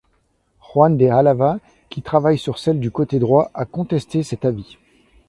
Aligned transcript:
Juan 0.59 0.97
de 0.97 1.05
Álava 1.09 1.59
qui 1.91 2.01
travaille 2.01 2.39
sur 2.39 2.57
celles 2.57 2.79
du 2.79 2.89
côté 2.89 3.19
droit 3.19 3.51
a 3.53 3.65
contesté 3.65 4.23
cet 4.23 4.45
avis. 4.45 4.79